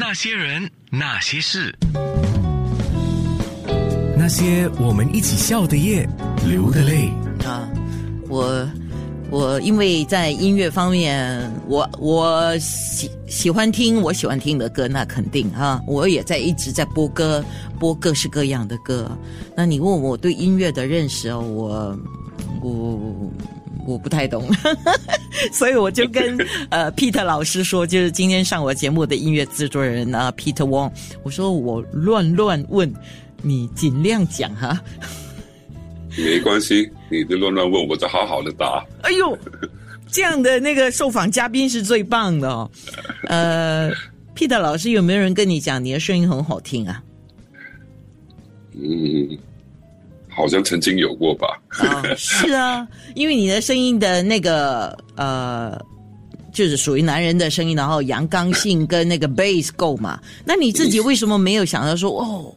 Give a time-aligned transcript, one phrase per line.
[0.00, 1.76] 那些人，那些事，
[4.16, 6.08] 那些我们一起笑的夜，
[6.48, 7.10] 流的泪。
[7.44, 7.68] 啊，
[8.26, 8.66] 我
[9.30, 17.44] 我因为在音乐方面，我我喜喜欢听我喜欢听的歌，那肯定哈，我也在一直在播歌，
[17.78, 19.06] 播各式各样的歌。
[19.54, 21.98] 那你问我对音乐的认识哦，我
[22.62, 23.30] 我
[23.86, 24.48] 我不太懂，
[25.52, 26.36] 所以我就跟
[26.70, 30.92] 呃 Peter 老师说，就是今天上我节目的音乐制作人啊 Peter Wong，
[31.22, 32.92] 我说我乱乱问，
[33.42, 34.80] 你尽量讲哈。
[36.16, 38.84] 没关系，你就乱乱问，我就好好的答。
[39.02, 39.38] 哎呦，
[40.10, 42.70] 这样的那个受访嘉宾是最棒的哦。
[43.28, 43.90] 呃
[44.34, 47.02] ，Peter 老师，有没有人跟你讲你的声音很好听啊？
[48.72, 49.38] 嗯，
[50.30, 51.60] 好像曾经有过吧。
[51.70, 55.78] 啊，是啊，因为你的声音的那个呃，
[56.52, 60.20] 就是属于男人的声音，然后阳刚性跟那个 bass 够嘛。
[60.44, 62.54] 那你自己为什么没有想到说哦，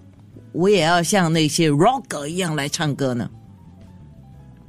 [0.51, 3.29] 我也要像那些 rocker 一样来唱歌呢？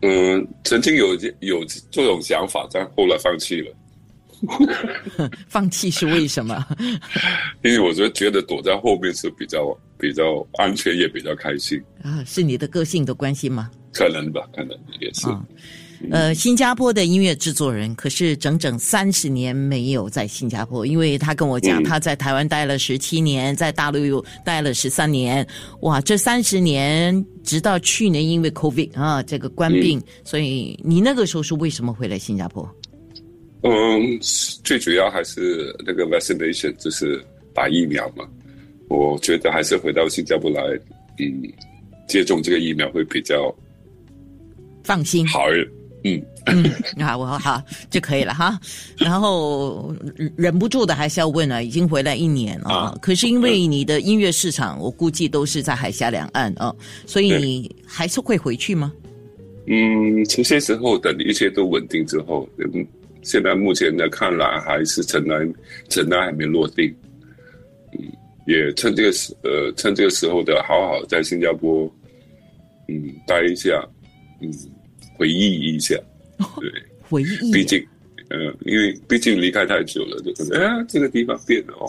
[0.03, 3.73] 嗯，曾经有有这种想法，但后来放弃了。
[5.48, 6.62] 放弃是为什么？
[7.64, 11.81] 因为我觉得觉得躲在后面是比较比较安全，也比较开心。
[12.03, 13.70] 啊，是你的个性的关系吗？
[13.92, 15.28] 可能吧，可能也是。
[15.28, 15.45] 啊
[16.11, 25.47] 呃，新加坡的音乐制作人，可是整整三十年没有在新加坡，因为他跟我讲，嗯他在台湾待了十七年，在大陆又待了十三年，
[25.81, 32.69] 哇，这三十年直到去年因为 COVID 啊这个官病，所以你那个时候是为什么会来新加坡？
[33.62, 34.19] 嗯，
[34.62, 38.29] 最主要还是那个 vaccination，就是打疫苗嘛。
[38.89, 40.61] 我觉得还是回到新加坡来，
[41.19, 41.43] 嗯，
[42.07, 43.55] 接种这个疫苗会比较
[44.83, 45.67] 放心，好一。
[46.07, 48.61] 嗯，嗯，好，我好就可以了哈。
[48.99, 49.91] 然后
[50.37, 56.77] 忍不住的还是要问啊，已经回来一年了，啊可是因为你的音乐市场，我估计都是在海峡两岸啊，
[57.07, 58.93] 所以你还是会回去吗？
[59.67, 62.87] 嗯，这些时候等一切都稳定之后，嗯，
[63.23, 65.55] 现在目前的看来还是尘埃
[65.89, 66.95] 尘埃还没落定。
[68.47, 71.91] 嗯，也趁这个时呃趁这个时候的好好在新加坡，
[72.89, 73.87] 嗯，待一下，
[74.41, 74.53] 嗯，
[75.17, 75.95] 回忆一下，
[76.61, 76.71] 对，
[77.09, 77.79] 回忆，毕竟，
[78.29, 81.89] 呃，因为毕竟离开太久了，就可能哎，这个地方变了哦，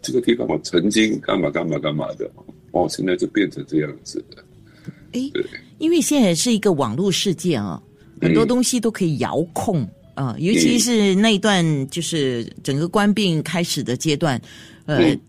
[0.00, 2.30] 这个地方我曾经干嘛干嘛干嘛的，
[2.70, 4.44] 哦，现在就变成这样子了。
[5.12, 5.44] 诶对，
[5.78, 7.82] 因为现在是一个网络世界啊，
[8.20, 14.40] 很多东西都可以遥控啊、尤其是那一段就是整个官病开始的阶段，
[14.86, 14.98] 呃。
[14.98, 15.20] 嗯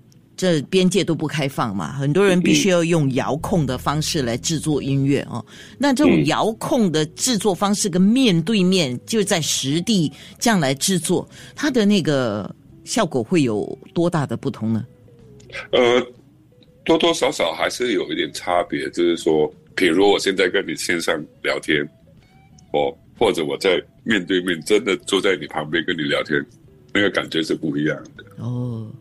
[0.43, 5.43] 这边界都不开放嘛，很多人必须要用遥控的方式来制作音乐哦。
[5.77, 12.53] 那这种嗯遥控的制作方式跟面对面就在实地这样来制作，它的那个
[12.83, 14.85] 效果会有多大的不同呢？
[15.71, 16.05] 呃，
[16.83, 21.81] 多多少少还是有一点差别，就是说，比如我现在跟你线上聊天，
[22.73, 26.45] 哦，或者我在面对面真的坐在你旁边跟你聊天，
[26.93, 28.25] 那个感觉是不一样的。
[28.43, 28.91] 哦，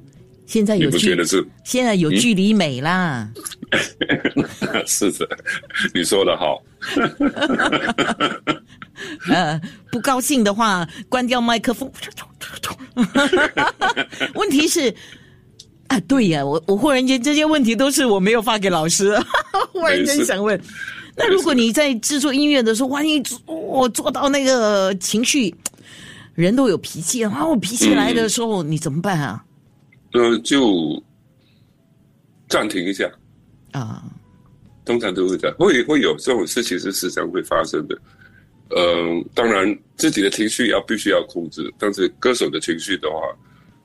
[0.52, 1.42] 现在有距不觉得是？
[1.64, 3.26] 现在有距离美啦。
[4.86, 5.26] 是的，
[5.94, 6.62] 你说的好。
[9.32, 9.58] 呃，
[9.90, 11.90] 不高兴的话，关掉麦克风。
[14.34, 14.94] 问题是，
[15.86, 19.18] 啊，对呀，我我忽然间这些问题都是我没有发给老师，
[19.72, 20.60] 忽然间想问，
[21.16, 25.54] 那如果你在制作音乐的时候，万一我做到那个情绪，
[26.34, 29.42] 人都有脾气啊，我脾气来的时候，你怎么办啊？
[30.12, 31.02] 呃，就
[32.48, 33.10] 暂停一下，
[33.72, 34.04] 啊，
[34.84, 37.98] 通常都会这样，会会有这种事情是时常会发生的。
[38.74, 43.16] 嗯、当然自己的情绪要必须要控制，但是歌手的情绪的话，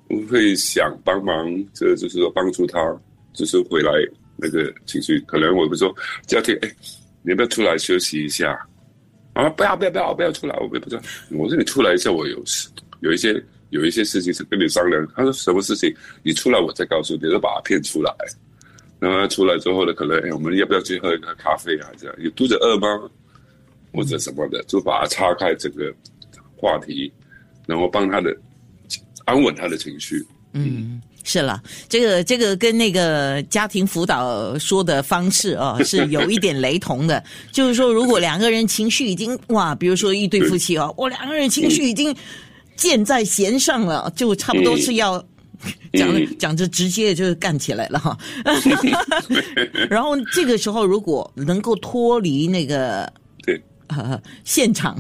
[0.10, 2.80] 我会想帮忙，这就是说帮助他，
[3.34, 3.92] 就是回来
[4.38, 5.20] 那个情绪。
[5.28, 5.94] 可能我会说
[6.26, 6.76] 家庭，哎，
[7.22, 8.58] 你要不要出来休息一下？
[9.34, 11.02] 啊，不要不要不要不要出来，我也不知道。
[11.32, 12.70] 我说你出来一下，我有事，
[13.02, 13.34] 有一些
[13.70, 15.08] 有一些事情是跟你商量。
[15.16, 15.94] 他说什么事情？
[16.24, 18.14] 你出来我再告诉你，就把他骗出来。
[19.00, 21.90] 然后他出来之后呢，可能哎，我们要不要去喝一个咖啡啊？
[21.98, 22.88] 这样有肚子饿吗？
[23.94, 25.94] 或者什么的，就把他岔开这个
[26.56, 27.12] 话题，
[27.66, 28.36] 然后帮他的
[29.26, 30.26] 安稳他的情绪。
[30.54, 37.24] 嗯，是了，这个这个跟那个家庭辅导说的方式啊、是有一点雷同的。
[37.52, 42.16] 就是说，如果两个人情绪已经哇，比如说一对夫妻哦，我两个人情绪已经
[42.78, 45.22] 箭在弦上了，就差不多是要。
[45.94, 48.16] 讲着讲着，直接就干起来了哈。
[49.90, 53.12] 然后这个时候，如果能够脱离那个
[53.44, 54.96] 对呃现场，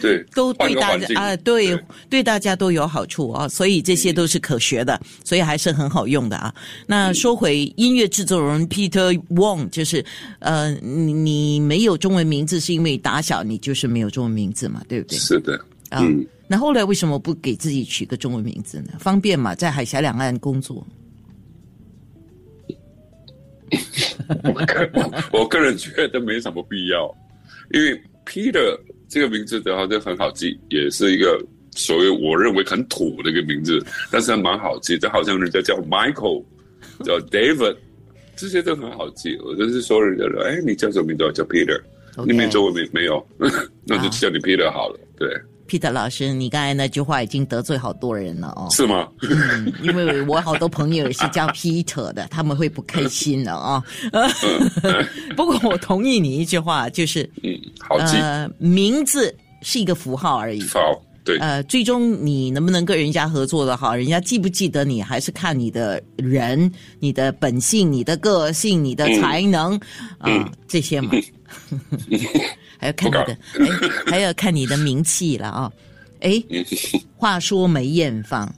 [0.00, 6.52] 对， 都对大家啊，对对对大家都有好处啊，所以这些都是可学的，所以还是很好用的啊。
[6.86, 10.02] 那说回音乐制作人 Peter Wong，就是
[10.38, 15.18] 呃，你你没有中文名字是因为打小你就是没有中文名字嘛，对不对？
[15.18, 15.60] 是的，
[15.92, 18.92] 啊，嗯，那后来为什么不给自己取个中文名字呢？
[18.98, 20.86] 方便嘛，在海峡两岸工作。
[25.32, 27.14] 我个人觉得没什么必要，
[27.72, 28.78] 因为 Peter
[29.08, 34.98] 这个名字的话就很好记，也是一个所谓我认为很土的一个名字，但是还蛮好记。
[34.98, 36.44] 就好像人家叫 Michael，
[37.02, 37.76] 叫 David，
[38.36, 39.36] 这些都很好记。
[39.42, 41.24] 我就是说人家说，哎，你叫什么名字？
[41.24, 43.26] 我叫 Peter，OK 你没中文名没有？
[43.84, 45.00] 那就叫你 Peter 好了。
[45.18, 45.28] 对，
[45.72, 48.68] Peter 老师，你刚才那句话已经得罪好多人了哦。
[48.70, 49.08] 是吗？
[49.22, 53.82] 嗯，因为我好多朋友也是叫 Peter 的，他们会不开心的啊、
[55.34, 60.60] 不过我同意你一句话，就是嗯，好记，呃，名字是一个符号而已。
[60.68, 60.78] 好，
[61.24, 66.70] 对，呃，最终你能不能跟人家合作的好，人家记不记得你，还是看你的人、
[67.00, 69.74] 你的本性、你的个性、你的才能
[70.18, 71.12] 啊、这些嘛。
[72.82, 73.66] 还要看你的，哎，
[74.06, 75.72] 还要看你的名气了啊。
[76.20, 76.42] 哎，
[77.16, 78.52] 话说梅艳芳，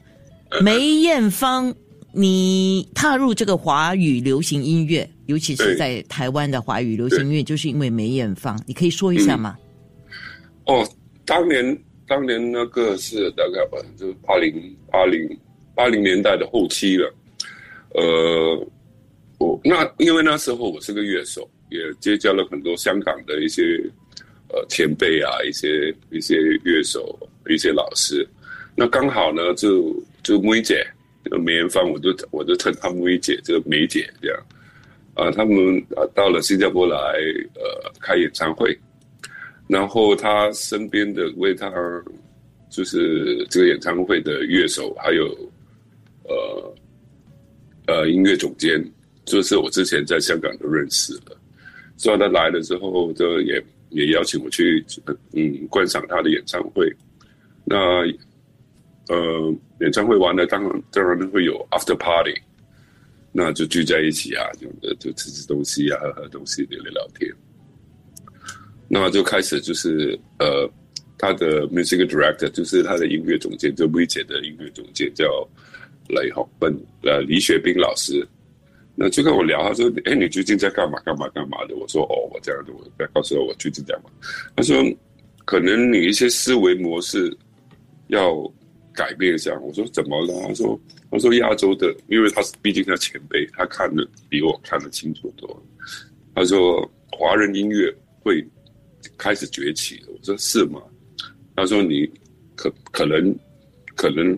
[0.63, 1.75] 梅艳芳，
[2.13, 9.59] 你踏入这个华语流行音乐，尤其是在台湾的华语流行音乐，就是因为梅艳芳，你可以说一下吗？
[10.67, 10.89] 哦，
[11.27, 15.39] 当年当年那个是大概吧，就是八零八零
[15.75, 17.15] 八零年代的后期了。
[17.95, 18.67] 呃，
[19.39, 23.63] 我那因为那时候我是个乐手，也结交了很多香港的一些
[24.55, 27.19] 呃前辈啊，一些一些乐手，
[27.49, 28.27] 一些老师。
[28.77, 30.87] 那刚好呢，就就梅姐，
[31.45, 34.41] 梅艳芳，我就我就称她梅姐，这个梅姐这样。
[35.15, 36.97] 啊，他们啊到了新加坡来
[37.55, 38.77] 呃开演唱会，
[39.69, 41.71] 然后他身边的为他
[42.69, 45.27] 就是这个演唱会的乐手，还有
[46.25, 46.75] 呃
[47.87, 48.85] 呃音乐总监，
[49.25, 51.37] 就是我之前在香港都认识了，
[51.97, 53.63] 所以他来了之后，就也
[53.95, 54.85] 也邀请我去
[55.33, 56.93] 嗯观赏他的演唱会。
[57.65, 57.77] 那
[59.09, 62.35] 呃演唱会完了，当然当然会有 after party，
[63.33, 67.31] 那就聚在一起啊，就就吃吃东西啊，喝喝东西，聊聊聊天。
[68.89, 70.71] 那就开始就是呃，
[71.17, 75.49] 他的 music director 就是他的音乐总监，就薇姐的音乐总监叫
[76.09, 78.27] 雷宏奔呃李雪冰老师。
[78.97, 81.01] 那就跟我聊，他说：“哎，你最近在干嘛？
[81.01, 84.11] 干嘛干嘛的？”我说：“哦，我这样的，我不要告诉我我最近在干嘛。”
[84.55, 84.77] 他说
[85.45, 87.37] ：“可能你一些思维模式
[88.07, 88.33] 要
[88.93, 90.81] 改变一下。”我说：“怎么了？”他说
[91.11, 95.63] ：“他说亚洲的，因为他是毕竟他前辈，他看的比我看得清楚多了。
[96.35, 98.47] 他说华人音乐会
[99.19, 100.01] 开始崛起。
[100.07, 100.81] 我说是吗？
[101.57, 102.09] 他说你
[102.55, 103.37] 可可能
[103.97, 104.33] 可能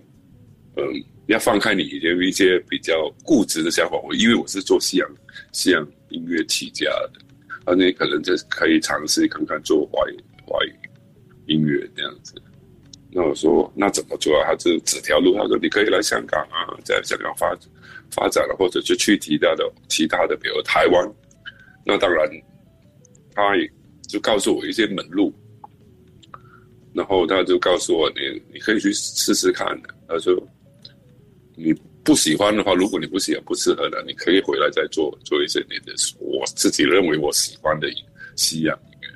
[0.76, 0.84] 嗯，
[1.26, 3.96] 要放开你以前一些比较固执的想法。
[4.04, 5.08] 我因为我是做西洋
[5.52, 7.20] 西洋音乐起家的，
[7.64, 10.72] 而你可能就可以尝试看看做华语华语
[11.46, 12.34] 音乐这样子。
[13.10, 14.48] 那我说那怎么做啊？
[14.48, 17.56] 他就指条路，他说你可以来香港啊，在香港发
[18.10, 21.14] 发展了，或者就去其他的其他的，比如台湾。
[21.84, 22.28] 那当然，
[23.34, 23.70] 他也
[24.06, 25.32] 就告诉我一些门路，
[26.92, 29.88] 然后他就告诉我你你可以去试试看的。
[30.08, 30.36] 他说
[31.56, 31.74] 你
[32.04, 37.88] 不喜欢的话，如果你不喜欢不适合的，你可以回来再做做一些你的我自己认为我喜欢的
[38.36, 39.08] 西洋音乐。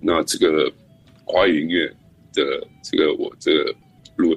[0.00, 0.72] 那这个
[1.24, 1.86] 华语音乐
[2.32, 3.74] 的这个我这个
[4.16, 4.34] 路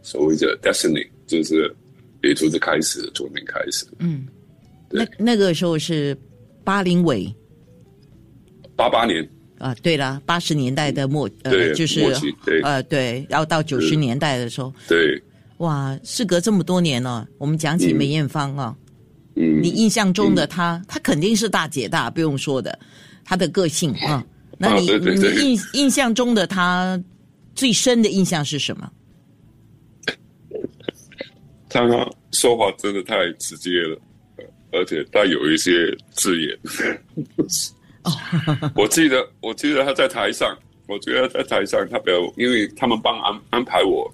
[0.00, 1.74] 所谓的 destiny 就是
[2.22, 3.84] 也就是开始从零开始。
[3.98, 4.26] 嗯，
[4.90, 6.16] 那那个时候是
[6.64, 7.30] 八零尾。
[8.76, 9.28] 八八年。
[9.58, 12.00] 啊，对了，八十年代的末呃，就是
[12.46, 12.60] 对。
[12.62, 15.20] 呃对，然后到九十年代的时候，对，
[15.58, 18.76] 哇，事隔这么多年了，我们讲起梅艳芳啊，
[19.36, 22.78] 嗯，你印象中的她，她肯定是大姐大，不用说的，
[23.24, 24.24] 她的个性啊，
[24.58, 27.00] 那你对对对你印印象中的她
[27.54, 28.90] 最深的印象是什么？
[31.70, 31.80] 他
[32.32, 34.00] 说话真的太直接了，
[34.36, 36.58] 呃而且带有一些字眼。
[38.74, 44.10] 我记得，我记得他在台上，我觉得在台上他表，因为他们帮安安排我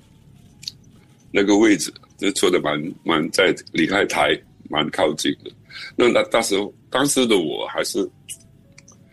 [1.37, 5.51] 那个位置，就坐的蛮蛮在离开台蛮靠近的。
[5.97, 8.09] 那那那时候当时的我还是，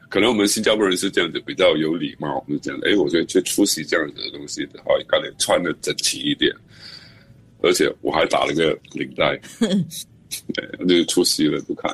[0.08, 2.92] 可能我们新加坡人是这样子，比较有礼貌，我们这样的。
[2.92, 6.54] 哎，我觉得去出席这样子的东西的话，应该得穿的整齐一点。
[7.64, 9.36] 而且我还打了个领带，
[10.54, 11.92] 对，就出席了不看。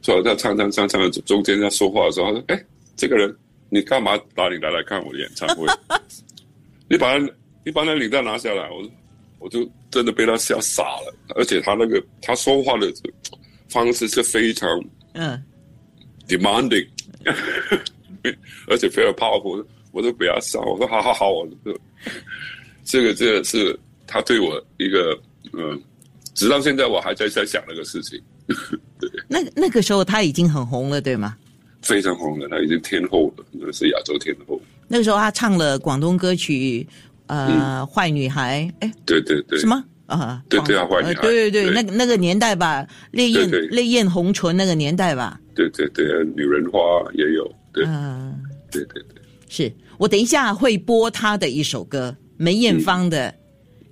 [0.00, 2.64] 所以他唱唱唱唱，中间在说话的时候，他说：“哎，
[2.96, 3.36] 这个人
[3.68, 5.66] 你干嘛打领带来看我的演唱会？
[6.88, 7.28] 你把他
[7.64, 8.82] 你把那领带拿下来，我
[9.38, 11.14] 我就真的被他吓傻了。
[11.36, 12.92] 而且他那个他说话的
[13.68, 14.68] 方式是非常
[15.12, 15.42] 嗯
[16.26, 16.86] demanding，
[18.68, 20.60] 而且非常 powerful，我都不要笑。
[20.62, 21.48] 我说好好好，我
[22.84, 25.18] 这个这个是他对我一个
[25.52, 25.80] 嗯，
[26.34, 28.20] 直到现在我还在在想那个事情。
[29.28, 31.36] 那那个时候他已经很红了，对吗？
[31.82, 34.60] 非常红了，他已经天后了，那是亚洲天后。
[34.88, 36.86] 那个时候他唱了广东歌曲，
[37.28, 39.82] 呃，坏女孩，哎，对对对，什么？
[40.06, 40.42] 啊？
[40.48, 46.04] 对对啊，坏女孩，对对对，那个那个年代吧，烈焰烈焰红唇那个年代吧，对对对，
[46.34, 46.78] 女人花
[47.12, 47.84] 也有，对。
[47.86, 48.38] 嗯，
[48.70, 53.34] 对对对，是我等一下会播她的一首歌，梅艳芳的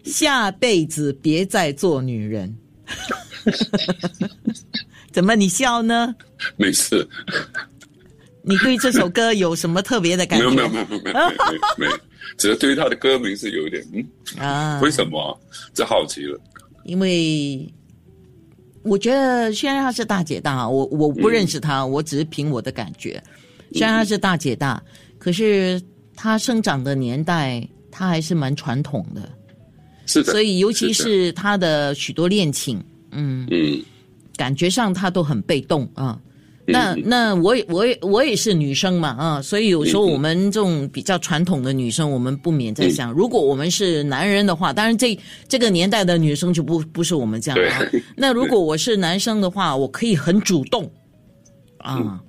[0.11, 2.57] 《下辈子别再做女人》。
[5.13, 6.15] 怎么你笑呢？
[6.57, 7.07] 没事，
[8.49, 10.49] 你对这首歌有什么特别的感觉？
[10.55, 11.17] 没有没有没有没有
[11.79, 11.93] 没有
[12.39, 14.07] 只是对于他的歌名是有一点嗯，
[14.39, 15.35] 啊，为什么啊？
[15.75, 16.39] 这好奇了，
[16.85, 17.69] 因为
[18.83, 23.21] 我觉得虽然她是大姐大，我我不认识她，我只是凭我的感觉。
[23.73, 24.81] 虽然她是大姐大，
[25.19, 25.81] 可是
[26.15, 29.29] 她生长的年代，她还是蛮传统的，
[30.07, 33.83] 是的，所以尤其是她的许多恋情，嗯，嗯
[34.37, 36.21] 感觉上她都很被动啊。
[36.67, 47.81] 那那我也我也我也是女生嘛啊，所以有时候我们这种比较传统的女生，我们不免在想，如果我们是男人的话，当然这这个年代的女生就不不是我们这样啊。
[48.17, 50.91] 那如果我是男生的话，我可以很主动
[51.79, 52.21] 啊，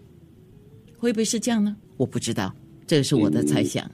[0.97, 1.75] 会不会是这样呢？
[1.97, 2.53] 我不知道，
[2.85, 3.89] 这是我的猜想。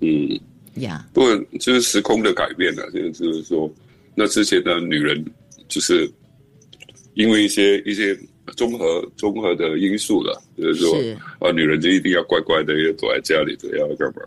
[0.00, 0.40] 嗯，
[0.82, 1.06] 呀。
[1.12, 3.70] 不过就是时空的改变了，就是就是说，
[4.16, 5.24] 那之前的女人
[5.68, 6.10] 就是
[7.14, 8.18] 因为一些一些
[8.56, 14.22] 综合综合的因素了，就是说是啊，女人就一定要乖乖的要躲在家里的，要干嘛？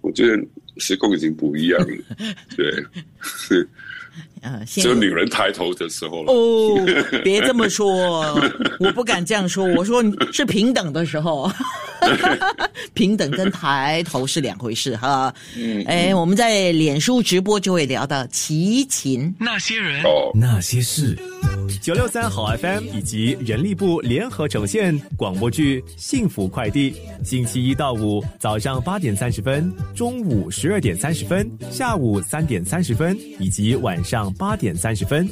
[0.00, 0.42] 我觉得
[0.78, 1.96] 时空已经不一样了，
[2.56, 2.72] 对，
[3.22, 3.68] 是
[4.42, 6.32] 呃，现只有女人抬头的时候了。
[6.32, 6.86] 哦，
[7.22, 8.34] 别这么说，
[8.80, 9.66] 我不敢这样说。
[9.74, 11.50] 我说是平等的时候，
[12.94, 15.32] 平等跟抬头是两回事哈。
[15.56, 19.34] 嗯哎，我们在脸书直播就会聊到齐秦。
[19.38, 21.16] 那些人，哦，那些事，
[21.82, 26.92] 九六三好 FM 以及人力部联合呈现广播剧《幸福快递》，
[27.24, 35.28] 星期一到五早上八点三十分，中午十二点三十分，下午三点三十分以及晚上八点三十分。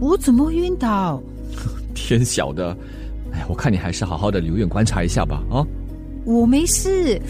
[0.00, 1.22] 我怎么会晕倒？
[1.94, 2.76] 天晓得，
[3.32, 5.42] 哎，我看你还是好好的留院观察一下吧。
[5.50, 5.64] 啊，
[6.24, 7.20] 我没事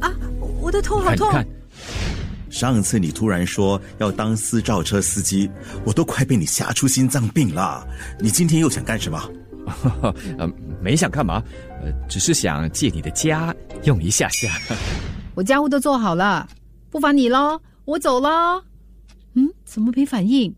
[0.00, 0.10] 啊，
[0.60, 1.30] 我的头好痛。
[1.30, 1.46] 看看，
[2.48, 5.50] 上次你突然说要当私照车司机，
[5.84, 7.86] 我都快被你吓出心脏病了。
[8.18, 9.22] 你今天又想干什么？
[10.38, 10.48] 呃，
[10.80, 11.42] 没想干嘛，
[11.82, 14.48] 呃，只是想借你的家用一下下。
[15.34, 16.48] 我家务都做好了，
[16.90, 18.62] 不烦你喽，我走喽。
[19.66, 20.54] 怎么没反应？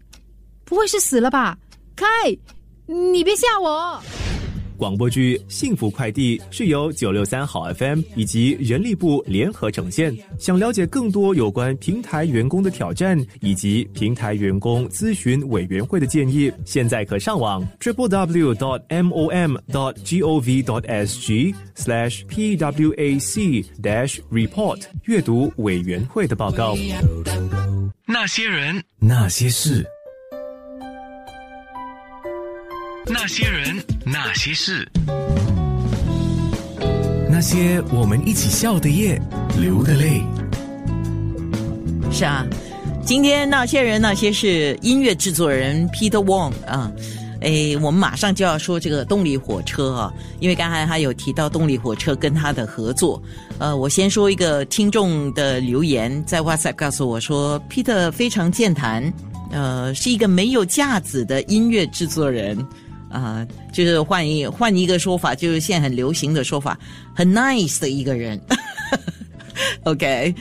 [0.65, 1.59] 不会是死了吧？
[1.97, 2.07] 开，
[2.87, 4.01] 你别吓我。
[4.77, 10.17] 广播剧《幸福快递》是由九六三好 FM 以及人力部联合呈现。
[10.39, 22.55] 想了解更多有关平台员工的挑战以及平台员工咨询委员会的建议，现在可上网 triple w dot m o m dot g o v dot s g slash p
[22.55, 26.77] w a c dash report 阅读委员会的报告。
[28.07, 29.85] 那些人，那些事，
[33.07, 34.89] 那些人，那些事，
[37.31, 39.21] 那些我们一起笑的夜，
[39.59, 40.23] 流的泪。
[42.11, 42.47] 是啊，
[43.05, 46.91] 今天那些人那些事，音乐制作人 Peter Wong 啊。
[47.41, 53.23] 诶，我们马上就要说这个动力火车啊，因为刚才他有提到动力火车跟他的合作。
[53.59, 59.13] 呃，我先说一个听众的留言，在 WhatsApp 告诉我说，Peter 非常健谈，
[59.51, 62.59] 呃，是一个没有架子的音乐制作人。
[63.11, 63.43] 啊、
[63.73, 66.79] 就是换一换一个说法，就是现在很流行的说法，
[67.15, 68.39] 很 nice 的一个人。
[69.85, 70.35] OK，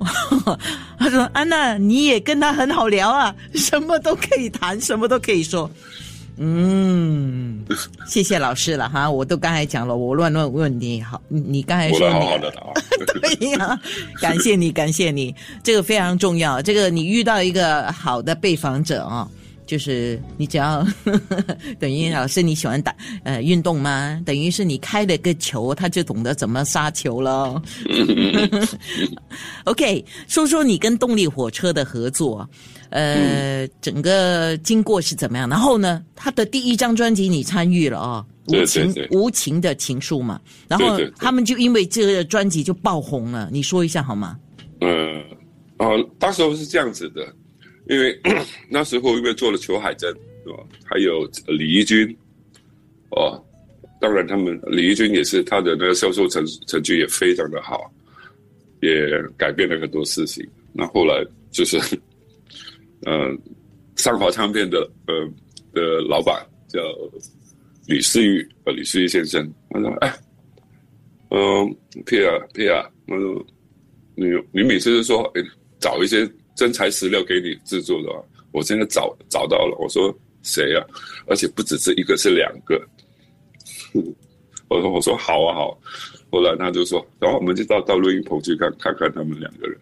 [0.98, 5.70] 他说：“安娜，你也跟他很好聊啊，什么都可以谈，什么都可以说。”
[6.36, 7.64] 嗯，
[8.06, 12.62] 谢谢老师了哈，我都刚才讲了，我乱乱问你好，你你刚才说你来好好的答。
[13.20, 13.80] 对呀，
[14.20, 16.60] 感谢你，感谢你，这个非常重要。
[16.60, 19.28] 这个你遇到一个好的被访者啊、
[19.66, 20.86] 就是你只要
[21.78, 22.94] 等于老师你喜欢打
[23.24, 24.20] 呃运动吗？
[24.24, 27.60] 等于是你开了个球，他就懂得怎么杀球了。
[29.64, 32.48] OK，说说你跟动力火车的合作，
[32.90, 35.48] 呃，整个经过是怎么样？
[35.48, 44.38] 然后呢，他的第一张专辑你参与了哦，无情无情的情书嘛，然后他们就因为这个专辑就爆红了，你说一下好吗？
[44.80, 45.22] 嗯，
[45.78, 47.26] 哦，当时候是这样子的，
[47.88, 48.18] 因为
[48.68, 50.12] 那时候因为做了裘海珍
[50.46, 52.16] 哦，还有李怡君，
[53.10, 53.42] 哦，
[54.00, 57.92] 当然他们李怡君也是他的那个销售成成绩也非常的好，
[58.80, 60.46] 也改变了很多事情。
[60.72, 61.78] 那后来就是，
[63.06, 63.38] 嗯、
[63.96, 65.28] 上华唱片的呃
[65.72, 66.80] 的老板叫
[67.86, 70.14] 李思玉，呃吕思玉先生，他说，哎，
[71.30, 71.76] 嗯，
[72.06, 73.46] 皮尔皮尔，他说。
[74.16, 75.42] 你你每次都说，哎
[75.80, 76.24] 找一些
[76.54, 78.08] 真材实料给你制作的，
[78.52, 79.76] 我现在找找到了。
[79.80, 80.84] 我说谁呀、
[81.26, 82.80] 而且不只是一个，是两个。
[84.68, 85.78] 我说我说好啊好。
[86.30, 89.78] 后来他就说，然后我们就到到录音棚去看看看他们两个人。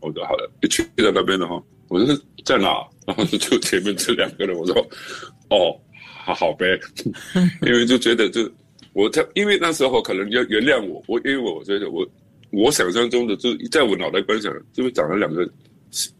[0.00, 2.84] 我说好了，一去到那边的话，我说在哪？
[3.06, 4.74] 然 后就前面这两个人，我说
[5.50, 5.78] 哦，
[6.24, 6.78] 好好呗，
[7.62, 8.50] 因为就觉得就
[8.94, 12.04] 我在，因为那时候可能要原谅我，我因为我觉得我
[12.50, 15.48] 我想象中的就在我脑袋观想，就是长了两个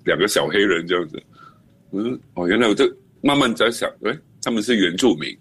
[0.04, 1.22] 两个小黑人这样子。
[1.92, 2.84] 嗯，哦，原来我就
[3.22, 5.36] 慢慢在想，哎，他们是原住民，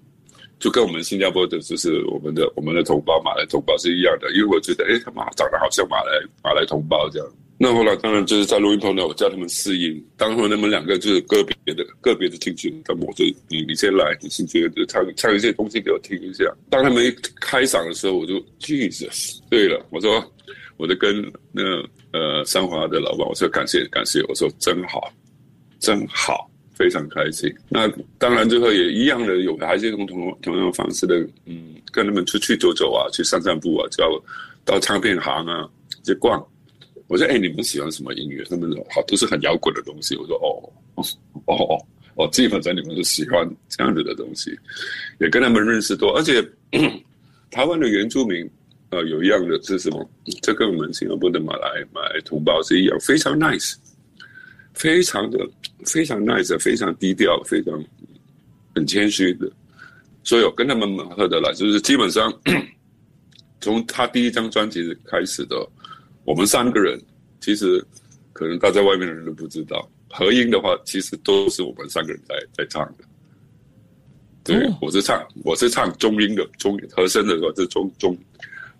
[0.59, 4.31] 就跟我们新加坡的，就是我们的我们的同胞马来同胞是一样的。
[4.33, 6.11] 因为我觉得，哎，他们长得好像马来
[6.43, 7.27] 马来同胞这样。
[7.57, 10.05] 那后来当然就是在录音棚呢，我叫他们试音。
[10.17, 16.43] 当时他们两个就是个别的个别的进去，那么我就你你先来，你先觉得唱唱一些东西给我听一下。
[16.69, 20.21] 当他们一开嗓的时候，我就 Jesus，对了，我说
[20.75, 21.63] 我就跟那
[22.15, 25.11] 呃三华的老板，我说感谢感谢，我说真好，
[25.79, 27.53] 真好，非常开心。
[27.67, 34.09] 那当然最后也一样的有，还是用同同样的方式的，嗯，跟他们出去走走啊，去散散步啊，叫
[34.63, 35.67] 到唱片行啊
[36.03, 36.41] 去逛。
[37.07, 41.03] 我说：“哎，你们喜欢什么音乐？”他们说：“好，都是很摇滚的东西。”我说：“哦，
[41.45, 44.57] 哦哦哦，基本上你们都喜欢这样子的东西，
[45.19, 46.17] 也跟他们认识多。
[46.17, 46.41] 而且
[47.51, 48.49] 台湾的原住民，
[48.95, 50.09] 呃，有一样的是什么？
[50.41, 53.75] 这跟我们新加坡的马来马来同胞是一样，非常 nice，
[54.73, 55.37] 非常的
[55.85, 57.83] 非常 nice，非常低调，非常
[58.73, 59.51] 很谦虚的。
[60.23, 62.33] 所以我跟他们蛮合得来，就是基本上
[63.59, 65.55] 从他第一张专辑开始的。
[66.23, 66.99] 我们三个人
[67.39, 67.85] 其实
[68.33, 73.03] 可能大家外面的人都不知道，合音的话其实都是我们三个人在在唱的。
[74.43, 78.17] 对，哦我是唱我是唱中音的中和声的时候是中中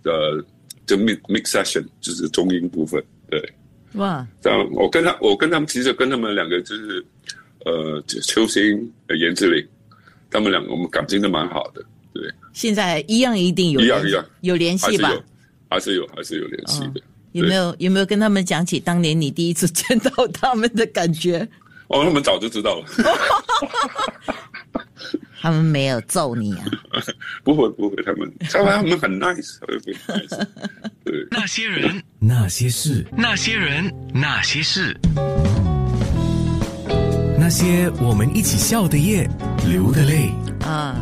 [0.06, 0.44] 呃
[0.86, 3.04] 就 mix mix session 就是中英部分。
[3.30, 3.54] 对，
[3.94, 7.06] 哇，这样我跟他我跟他们其实跟他们两个就是
[7.66, 9.68] 呃邱星呃严志玲，
[10.30, 11.84] 他们两个我们感情都蛮好的。
[12.14, 15.12] 对，现在一样一定有一样一样有联系吧？
[15.70, 17.02] 还是有还是有联系的。
[17.34, 21.40] 有没有有没有跟他们讲起当年你第一次见到他们的感觉？
[21.88, 22.86] 哦，他们早就知道了。
[25.46, 26.66] 他们没有揍你啊？
[27.46, 29.60] 不会不会，他们他们他们很 nice，
[31.30, 35.00] 那些人，那些事，那些人，那些事，
[37.38, 39.30] 那些我们一起笑的夜，
[39.70, 40.32] 流的泪。
[40.62, 41.00] 啊，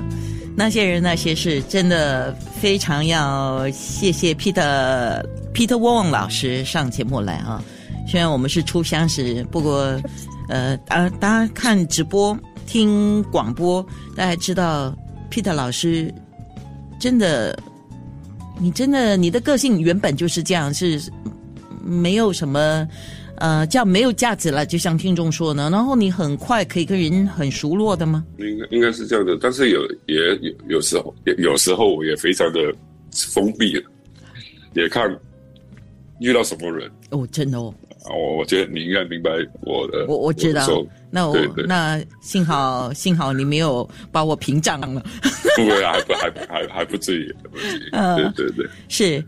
[0.58, 7.64] 那些人那些事，真的非常要谢谢 Peter Peter Wong 老师上节目来啊。
[8.06, 9.98] 虽然我们是初相识，不过
[10.50, 14.95] 呃，大大家看直播、听广播，大家知道
[15.32, 16.13] Peter 老师
[16.99, 17.58] 真的，
[18.60, 21.02] 你真的你的个性原本就是这样，是
[21.84, 22.88] 没有什么。
[23.38, 25.67] 呃，叫没有价值了，就像听众说呢。
[25.69, 28.23] 然后你很快可以跟人很熟络的吗？
[28.38, 32.73] 应该应该是这样的，但是有也有有时候也有时候我也非常的
[33.12, 33.84] 封闭了，
[34.76, 35.13] 也看
[36.19, 37.73] 遇到什么人哦，真的哦，
[38.06, 40.68] 啊，我我觉得你应该明白我的，我我知道
[41.10, 41.36] 那我
[41.68, 45.04] 那幸好幸好你没有把我屏障了。
[45.56, 48.70] 不会还不还不还还不至于，还不至于， 嗯对对对。
[48.89, 49.24] 是，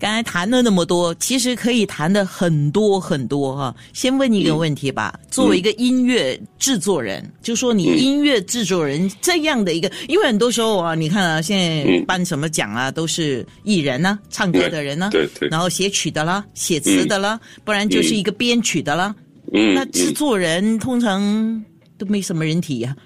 [0.00, 15.46] 刚才谈了那么多，其实可以谈的很多很多哈、先问一个问题吧，作为一个音乐制作人，就说你音乐制作人这样的一个，因为很多时候啊，你看啊，现在颁什么奖啊，都是艺人呐、唱歌的人呐、对对。
[15.50, 19.14] 然后写曲的啦，写词的啦，不然就是一个编曲的啦。
[19.52, 21.62] 嗯，那制嗯作人通常
[21.98, 22.96] 都没什么人提呀、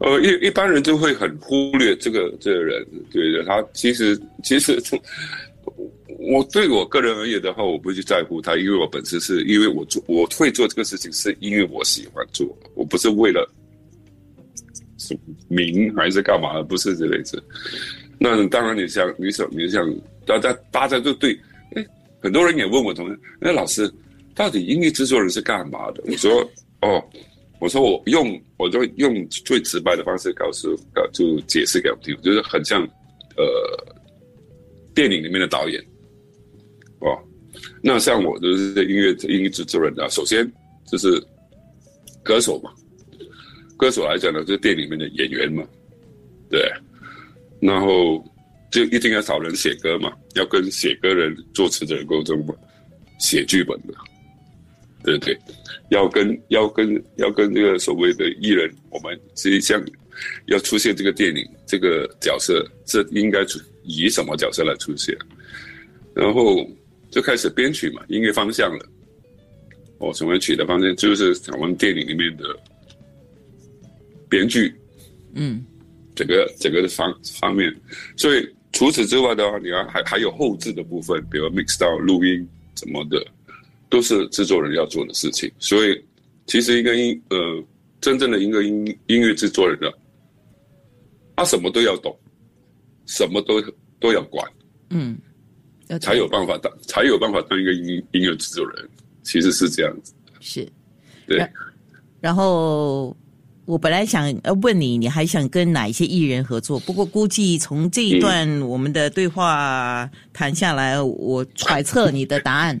[0.00, 4.82] 呃，一一般人就会很忽略这个这个人，对的，他其实其实，
[6.30, 13.50] 我对我个人而言的话，我不会去在乎他，因为我本身是因为我做我会做这个事情，是因为我喜欢做，我不是为了
[14.96, 17.42] 什么名还是干嘛，不是这类子。
[18.16, 19.92] 那当然，你想，你想，你想，
[20.24, 21.36] 大家大家就对，
[21.74, 21.84] 哎，
[22.20, 23.92] 很多人也问我同学，那老师
[24.32, 26.02] 到底音乐制作人是干嘛的？
[26.06, 26.48] 我说，
[26.82, 27.02] 哦，
[27.58, 32.82] 我说我用，我就用最直白的方式告诉，告就解释给我听，就是很像，
[33.36, 33.44] 呃，
[34.94, 35.82] 电影里面的导演，
[37.00, 37.18] 哦，
[37.82, 40.50] 那像我就是音乐音乐制作人啊，首先
[40.86, 41.22] 就是
[42.22, 42.70] 歌手嘛，
[43.76, 45.64] 歌手来讲呢，就是电影里面的演员嘛，
[46.48, 46.70] 对，
[47.60, 48.22] 然后
[48.70, 52.54] 就一定要找人写歌嘛，要跟写歌人、作词的人沟通嘛，
[53.18, 53.94] 写剧本的，
[55.02, 55.38] 对对？
[55.90, 59.82] 要跟要跟要跟这个所谓的艺人，我们实际上
[60.46, 65.16] 要出现这个电影这个角色，这应该出以什么角色来出现？
[66.14, 66.64] 然后
[67.10, 68.86] 就开始编曲嘛，音乐方向了。
[69.98, 72.44] 哦，什么曲的方向就是我们电影里面的
[74.28, 74.74] 编剧，
[75.34, 75.64] 嗯，
[76.14, 77.74] 整个整个的方方面。
[78.16, 83.24] 所以除此之外的话，你要还还有后置的部分，比如 mix 到录音什么的。
[83.90, 86.00] 都是制作人要做的事情，所以
[86.46, 87.64] 其实一个音呃，
[88.00, 89.90] 真正的一个音音乐制作人呢，
[91.34, 92.16] 他什么都要懂，
[93.06, 93.60] 什么都
[93.98, 94.48] 都要管，
[94.90, 95.18] 嗯，
[95.98, 98.88] 才有办法当才有办法当一个音音乐制作人，
[99.22, 100.12] 其实是这样子。
[100.40, 100.68] 是，
[101.26, 101.44] 对。
[102.20, 103.16] 然后
[103.64, 106.78] 我本来想呃问你，你还想跟哪一些艺人合作？
[106.80, 112.80] 不过估计从这一段我们的对话谈下来，我揣测你的答案。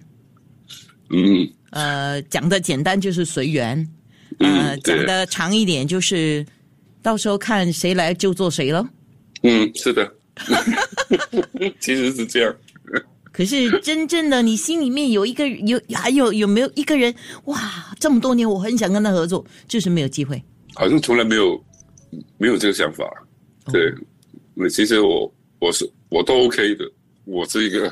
[1.10, 3.88] 嗯，呃，讲的简单就是随缘，
[4.38, 6.44] 呃，讲的长一点就是
[7.02, 8.88] 到时候看谁来就做谁了。
[9.42, 10.14] 嗯，是的，
[11.80, 12.54] 其实是这样。
[13.40, 17.14] 可是真正的你心里面有一个有还有有没有一个人
[17.46, 17.58] 哇？
[17.98, 20.42] 这么多年我很想跟他合作，就是没有机会。
[20.74, 21.64] 好像从来没有
[22.36, 23.02] 没有这个想法。
[23.72, 23.90] 对，
[24.52, 26.84] 那其实我我是我都 OK 的。
[27.24, 27.90] 我是一个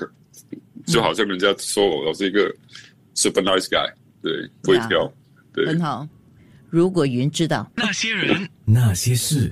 [0.87, 2.55] 就好像人家说我我是一个。
[3.15, 5.13] Super nice guy，对，不会挑，
[5.53, 6.07] 对，很好。
[6.71, 9.51] 如果云知道那些人，那些事。